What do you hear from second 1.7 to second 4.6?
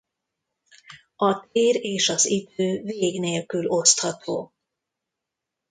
és az idő vég nélkül osztható.